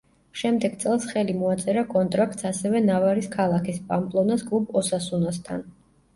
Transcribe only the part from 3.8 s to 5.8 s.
პამპლონას კლუბ „ოსასუნასთან“.